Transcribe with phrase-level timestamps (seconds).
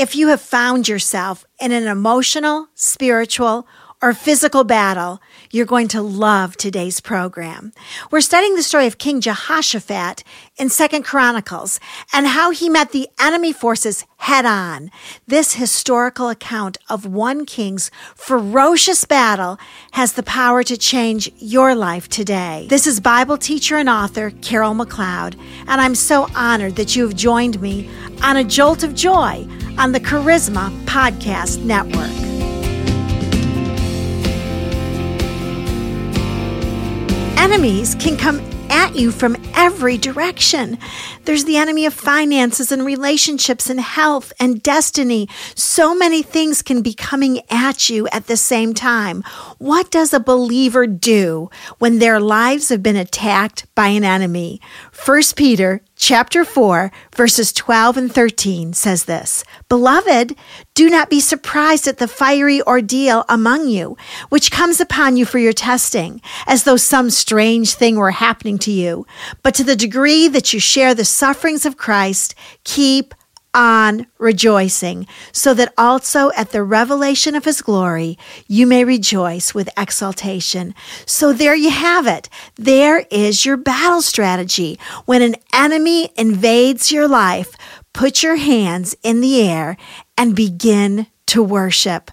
[0.00, 3.68] If you have found yourself in an emotional, spiritual,
[4.00, 7.74] or physical battle, you're going to love today's program.
[8.10, 10.24] We're studying the story of King Jehoshaphat
[10.56, 11.78] in Second Chronicles
[12.14, 14.90] and how he met the enemy forces head on.
[15.26, 19.58] This historical account of one king's ferocious battle
[19.92, 22.66] has the power to change your life today.
[22.70, 25.38] This is Bible teacher and author Carol McLeod,
[25.68, 27.90] and I'm so honored that you have joined me
[28.22, 29.46] on a jolt of joy
[29.80, 32.30] on the Charisma Podcast Network.
[37.40, 38.38] enemies can come
[38.70, 40.78] at you from every direction.
[41.24, 45.28] There's the enemy of finances and relationships and health and destiny.
[45.54, 49.22] So many things can be coming at you at the same time.
[49.58, 54.60] What does a believer do when their lives have been attacked by an enemy?
[55.04, 60.34] 1 Peter chapter 4 verses 12 and 13 says this, Beloved,
[60.74, 63.96] do not be surprised at the fiery ordeal among you,
[64.30, 68.72] which comes upon you for your testing, as though some strange thing were happening to
[68.72, 69.06] you.
[69.42, 73.14] But to the degree that you share the sufferings of Christ, keep
[73.54, 79.68] on rejoicing, so that also at the revelation of his glory you may rejoice with
[79.76, 80.74] exultation.
[81.06, 82.28] So there you have it.
[82.56, 84.78] There is your battle strategy.
[85.04, 87.56] When an enemy invades your life,
[87.92, 89.76] put your hands in the air
[90.16, 92.10] and begin to worship.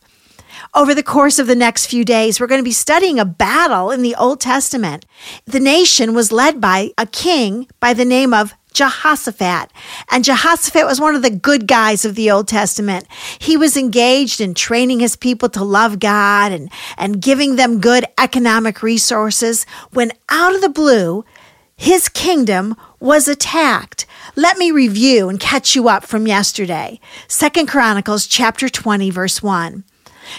[0.73, 3.91] Over the course of the next few days, we're going to be studying a battle
[3.91, 5.05] in the Old Testament.
[5.45, 9.71] The nation was led by a king by the name of Jehoshaphat.
[10.11, 13.07] And Jehoshaphat was one of the good guys of the Old Testament.
[13.39, 18.05] He was engaged in training his people to love God and, and giving them good
[18.19, 21.25] economic resources when out of the blue,
[21.75, 24.05] his kingdom was attacked.
[24.35, 26.99] Let me review and catch you up from yesterday.
[27.27, 29.83] Second Chronicles chapter 20 verse 1.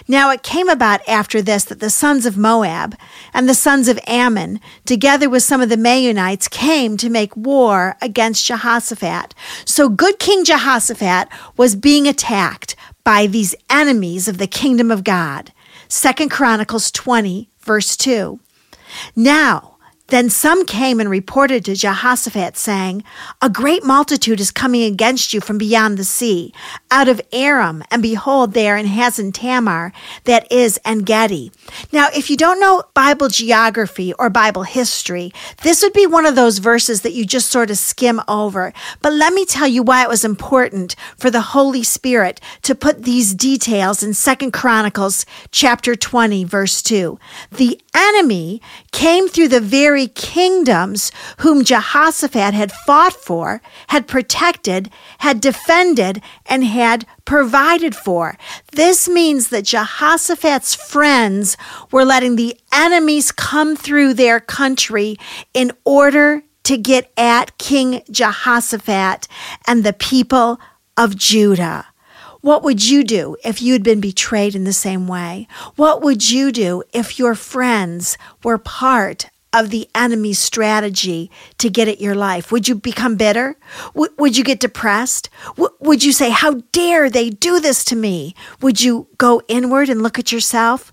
[0.06, 2.96] Now it came about after this that the sons of Moab
[3.32, 7.96] and the sons of Ammon, together with some of the Meunites, came to make war
[8.02, 9.34] against Jehoshaphat.
[9.64, 15.52] So good King Jehoshaphat was being attacked by these enemies of the kingdom of God.
[15.88, 18.38] Second Chronicles 20, verse 2.
[19.16, 19.77] Now,
[20.08, 23.04] then some came and reported to Jehoshaphat, saying,
[23.40, 26.52] A great multitude is coming against you from beyond the sea,
[26.90, 29.92] out of Aram, and behold, they are in Hazan Tamar,
[30.24, 31.52] that is En Gedi.
[31.92, 35.32] Now, if you don't know Bible geography or Bible history,
[35.62, 38.72] this would be one of those verses that you just sort of skim over.
[39.02, 43.04] But let me tell you why it was important for the Holy Spirit to put
[43.04, 47.18] these details in Second Chronicles chapter 20, verse 2.
[47.52, 55.40] The enemy came through the very kingdoms whom Jehoshaphat had fought for, had protected, had
[55.40, 58.38] defended, and had provided for.
[58.72, 61.56] This means that Jehoshaphat's friends
[61.90, 65.16] were letting the enemies come through their country
[65.52, 69.26] in order to get at King Jehoshaphat
[69.66, 70.60] and the people
[70.96, 71.86] of Judah.
[72.40, 75.48] What would you do if you had been betrayed in the same way?
[75.76, 81.88] What would you do if your friends were part of the enemy's strategy to get
[81.88, 82.52] at your life?
[82.52, 83.56] Would you become bitter?
[83.94, 85.30] W- would you get depressed?
[85.56, 88.34] W- would you say, How dare they do this to me?
[88.60, 90.92] Would you go inward and look at yourself?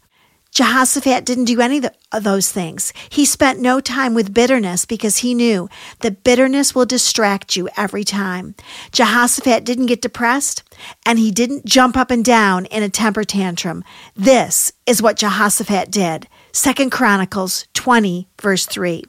[0.55, 1.81] Jehoshaphat didn't do any
[2.13, 2.93] of those things.
[3.09, 5.67] He spent no time with bitterness because he knew
[5.99, 8.55] that bitterness will distract you every time.
[8.93, 10.63] Jehoshaphat didn't get depressed
[11.05, 13.83] and he didn't jump up and down in a temper tantrum.
[14.15, 16.29] This is what Jehoshaphat did.
[16.53, 19.03] Second Chronicles 20, verse 3.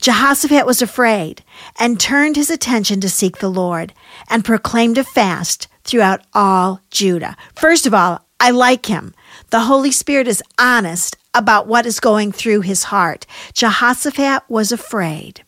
[0.00, 1.44] Jehoshaphat was afraid
[1.78, 3.92] and turned his attention to seek the Lord
[4.30, 7.36] and proclaimed a fast throughout all Judah.
[7.54, 9.14] First of all, I like him.
[9.50, 13.26] The Holy Spirit is honest about what is going through his heart.
[13.52, 15.44] Jehoshaphat was afraid.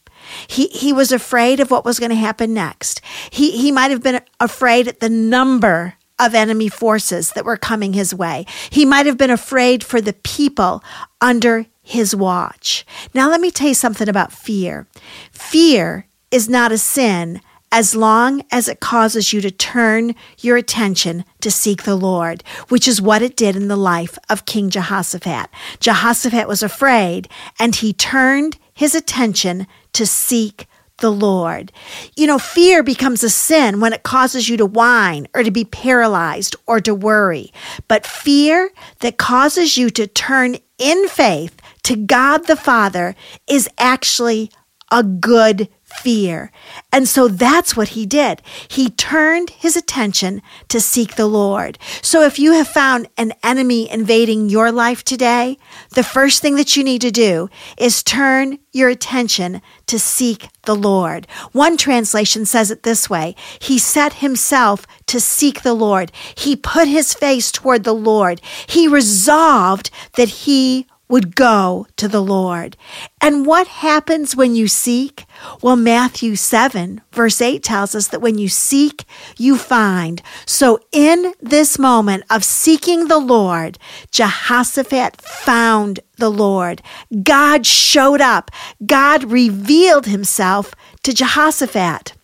[0.47, 3.01] He, he was afraid of what was going to happen next.
[3.31, 7.95] He, he might have been afraid at the number of enemy forces that were coming
[7.95, 8.47] his way.
[8.71, 10.85] He might have been afraid for the people
[11.21, 12.87] under his watch.
[13.13, 14.87] Now, let me tell you something about fear.
[15.33, 17.41] Fear is not a sin
[17.73, 22.87] as long as it causes you to turn your attention to seek the Lord, which
[22.87, 25.49] is what it did in the life of King Jehoshaphat.
[25.81, 27.29] Jehoshaphat was afraid
[27.59, 30.67] and he turned his attention to seek
[30.99, 31.73] the Lord.
[32.15, 35.65] You know, fear becomes a sin when it causes you to whine or to be
[35.65, 37.53] paralyzed or to worry.
[37.89, 38.71] But fear
[39.01, 43.17] that causes you to turn in faith to God the Father
[43.49, 44.51] is actually
[44.93, 45.69] a good
[46.01, 46.51] fear.
[46.93, 48.43] And so that's what he did.
[48.69, 51.79] He turned his attention to seek the Lord.
[52.01, 55.59] So if you have found an enemy invading your life today,
[55.91, 57.49] the first thing that you need to do
[57.79, 61.27] is turn your attention to seek the Lord.
[61.53, 66.11] One translation says it this way He set himself to seek the Lord.
[66.35, 68.41] He put his face toward the Lord.
[68.67, 72.75] He resolved that he would go to the Lord.
[73.21, 75.27] And what happens when you seek?
[75.61, 79.05] Well, Matthew 7, verse 8 tells us that when you seek,
[79.37, 80.23] you find.
[80.47, 83.79] So, in this moment of seeking the Lord,
[84.11, 86.81] Jehoshaphat found the Lord.
[87.23, 88.51] God showed up.
[88.87, 92.15] God revealed himself to Jehoshaphat.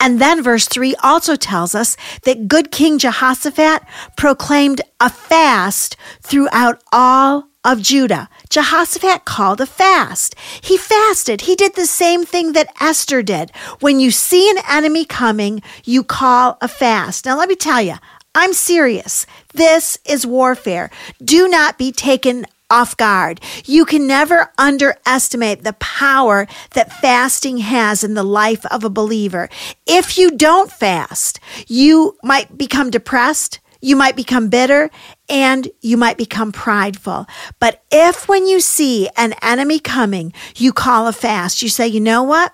[0.00, 3.82] And then verse 3 also tells us that good King Jehoshaphat
[4.16, 8.30] proclaimed a fast throughout all of Judah.
[8.48, 10.34] Jehoshaphat called a fast.
[10.62, 11.42] He fasted.
[11.42, 13.52] He did the same thing that Esther did.
[13.80, 17.26] When you see an enemy coming, you call a fast.
[17.26, 17.96] Now, let me tell you,
[18.34, 19.26] I'm serious.
[19.52, 20.90] This is warfare.
[21.22, 23.38] Do not be taken off guard.
[23.66, 29.50] You can never underestimate the power that fasting has in the life of a believer.
[29.86, 33.60] If you don't fast, you might become depressed.
[33.80, 34.90] You might become bitter
[35.28, 37.26] and you might become prideful.
[37.60, 42.00] But if when you see an enemy coming, you call a fast, you say, you
[42.00, 42.52] know what?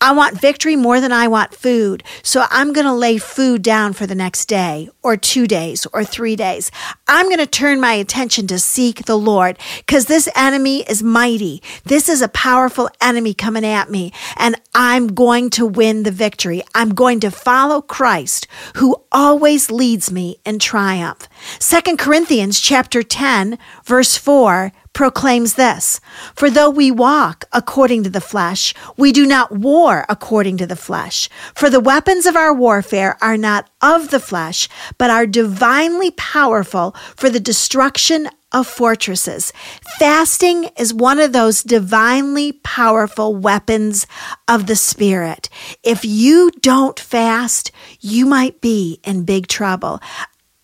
[0.00, 2.04] I want victory more than I want food.
[2.22, 6.04] So I'm going to lay food down for the next day or two days or
[6.04, 6.70] three days.
[7.08, 11.62] I'm going to turn my attention to seek the Lord because this enemy is mighty.
[11.84, 16.62] This is a powerful enemy coming at me and I'm going to win the victory.
[16.76, 18.46] I'm going to follow Christ
[18.76, 21.28] who always leads me in triumph.
[21.58, 26.00] Second Corinthians chapter 10 verse 4 proclaims this
[26.34, 30.74] For though we walk according to the flesh, we do not war according to the
[30.74, 31.28] flesh.
[31.54, 34.68] For the weapons of our warfare are not of the flesh,
[34.98, 39.52] but are divinely powerful for the destruction of fortresses.
[40.00, 44.04] Fasting is one of those divinely powerful weapons
[44.48, 45.48] of the Spirit.
[45.84, 47.70] If you don't fast,
[48.00, 50.00] you might be in big trouble.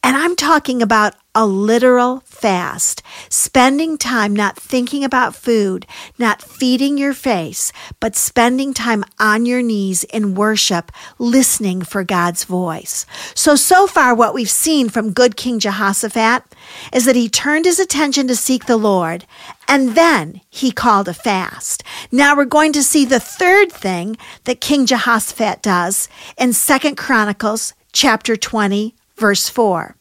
[0.02, 5.86] And I'm talking about a literal fast, spending time not thinking about food,
[6.18, 12.44] not feeding your face, but spending time on your knees in worship, listening for God's
[12.44, 13.04] voice.
[13.34, 16.44] So, so far, what we've seen from good King Jehoshaphat
[16.92, 19.26] is that he turned his attention to seek the Lord
[19.66, 21.82] and then he called a fast.
[22.12, 26.08] Now we're going to see the third thing that King Jehoshaphat does
[26.38, 29.96] in Second Chronicles chapter 20 verse 4.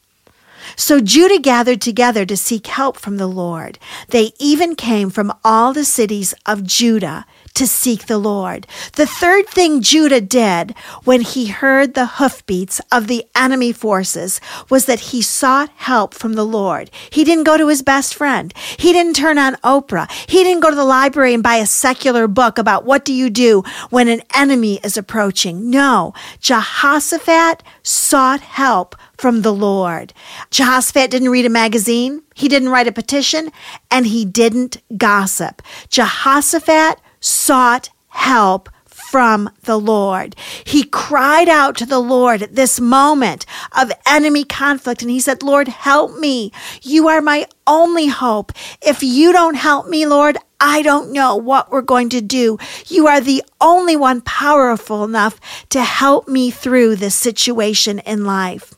[0.75, 3.79] So Judah gathered together to seek help from the Lord.
[4.09, 8.65] They even came from all the cities of Judah to seek the Lord.
[8.93, 10.73] The third thing Judah did
[11.03, 16.33] when he heard the hoofbeats of the enemy forces was that he sought help from
[16.33, 16.89] the Lord.
[17.11, 18.53] He didn't go to his best friend.
[18.77, 20.11] He didn't turn on Oprah.
[20.27, 23.29] He didn't go to the library and buy a secular book about what do you
[23.29, 25.69] do when an enemy is approaching.
[25.69, 30.11] No, Jehoshaphat sought help from the Lord.
[30.51, 32.23] Jehoshaphat didn't read a magazine.
[32.35, 33.53] He didn't write a petition
[33.89, 35.61] and he didn't gossip.
[35.87, 40.35] Jehoshaphat sought help from the Lord.
[40.65, 45.41] He cried out to the Lord at this moment of enemy conflict and he said,
[45.41, 46.51] Lord, help me.
[46.81, 48.51] You are my only hope.
[48.81, 52.57] If you don't help me, Lord, I don't know what we're going to do.
[52.87, 55.37] You are the only one powerful enough
[55.71, 58.73] to help me through this situation in life.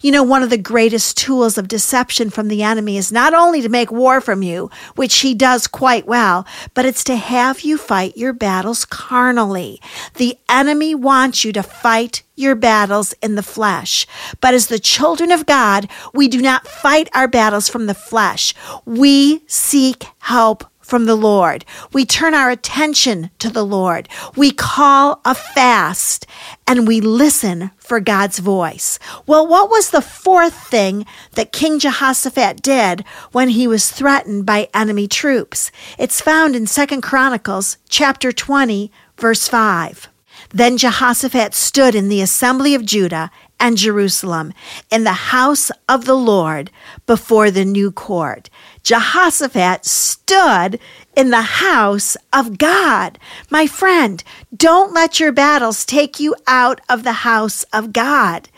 [0.00, 3.62] You know, one of the greatest tools of deception from the enemy is not only
[3.62, 7.78] to make war from you, which he does quite well, but it's to have you
[7.78, 9.80] fight your battles carnally.
[10.14, 14.06] The enemy wants you to fight your battles in the flesh.
[14.40, 18.54] But as the children of God, we do not fight our battles from the flesh.
[18.84, 21.64] We seek help from the Lord.
[21.92, 24.08] We turn our attention to the Lord.
[24.36, 26.26] We call a fast
[26.66, 28.98] and we listen for God's voice.
[29.26, 34.68] Well, what was the fourth thing that King Jehoshaphat did when he was threatened by
[34.74, 35.72] enemy troops?
[35.98, 40.08] It's found in Second Chronicles chapter 20 verse 5.
[40.50, 44.52] Then Jehoshaphat stood in the assembly of Judah and Jerusalem
[44.90, 46.70] in the house of the Lord
[47.06, 48.50] before the new court.
[48.84, 50.78] Jehoshaphat stood
[51.16, 53.18] in the house of God.
[53.50, 54.22] My friend,
[54.54, 58.48] don't let your battles take you out of the house of God.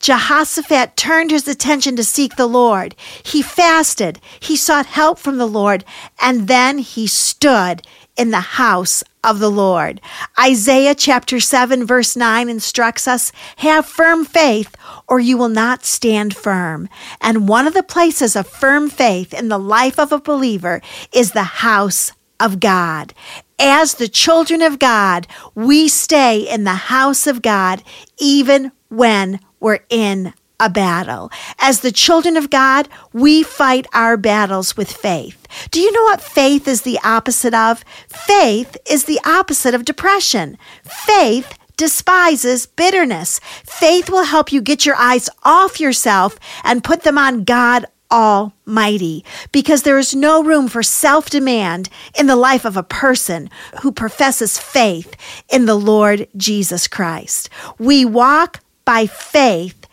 [0.00, 2.94] Jehoshaphat turned his attention to seek the Lord.
[3.22, 5.84] He fasted, he sought help from the Lord,
[6.18, 7.82] and then he stood
[8.16, 10.00] in the house of the Lord.
[10.38, 14.76] Isaiah chapter 7 verse 9 instructs us, have firm faith
[15.08, 16.88] or you will not stand firm.
[17.20, 20.80] And one of the places of firm faith in the life of a believer
[21.12, 23.14] is the house of God.
[23.58, 27.82] As the children of God, we stay in the house of God
[28.18, 31.30] even when we're in a battle.
[31.58, 35.46] As the children of God, we fight our battles with faith.
[35.70, 37.84] Do you know what faith is the opposite of?
[38.08, 40.56] Faith is the opposite of depression.
[40.82, 43.40] Faith despises bitterness.
[43.64, 49.24] Faith will help you get your eyes off yourself and put them on God Almighty,
[49.50, 53.50] because there is no room for self demand in the life of a person
[53.82, 55.16] who professes faith
[55.48, 57.50] in the Lord Jesus Christ.
[57.76, 59.83] We walk by faith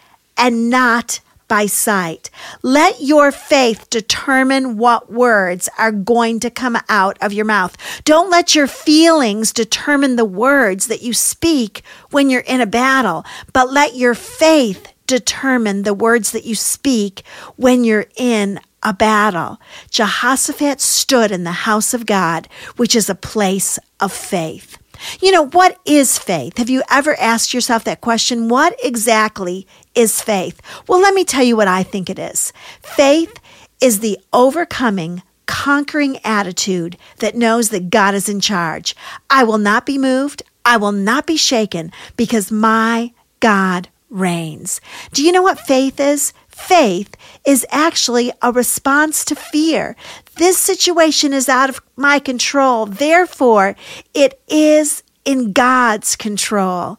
[0.41, 2.29] and not by sight.
[2.63, 7.75] Let your faith determine what words are going to come out of your mouth.
[8.05, 13.25] Don't let your feelings determine the words that you speak when you're in a battle,
[13.53, 17.23] but let your faith determine the words that you speak
[17.57, 19.59] when you're in a battle.
[19.89, 24.77] Jehoshaphat stood in the house of God, which is a place of faith.
[25.21, 26.57] You know, what is faith?
[26.57, 28.49] Have you ever asked yourself that question?
[28.49, 30.61] What exactly is faith?
[30.87, 32.53] Well, let me tell you what I think it is.
[32.81, 33.39] Faith
[33.79, 38.95] is the overcoming, conquering attitude that knows that God is in charge.
[39.29, 40.43] I will not be moved.
[40.63, 44.81] I will not be shaken because my God reigns.
[45.13, 46.33] Do you know what faith is?
[46.47, 47.15] Faith
[47.45, 49.95] is actually a response to fear.
[50.35, 52.85] This situation is out of my control.
[52.85, 53.75] Therefore,
[54.13, 56.97] it is in God's control.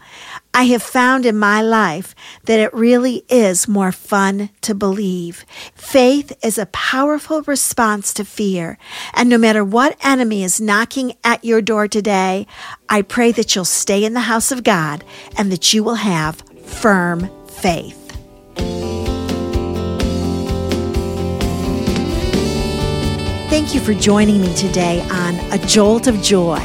[0.54, 5.44] I have found in my life that it really is more fun to believe.
[5.74, 8.78] Faith is a powerful response to fear.
[9.14, 12.46] And no matter what enemy is knocking at your door today,
[12.88, 15.04] I pray that you'll stay in the house of God
[15.36, 18.01] and that you will have firm faith.
[23.52, 26.62] Thank you for joining me today on A Jolt of Joy.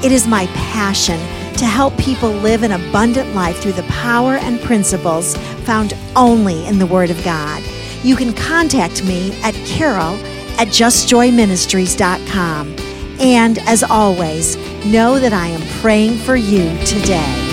[0.03, 1.19] It is my passion
[1.57, 6.79] to help people live an abundant life through the power and principles found only in
[6.79, 7.63] the Word of God
[8.05, 10.13] you can contact me at carol
[10.59, 12.84] at justjoyministries.com.
[13.19, 17.44] And as always, know that I am praying for you today.